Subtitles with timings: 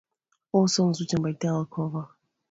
[0.53, 2.07] All songs written by Dale Crover.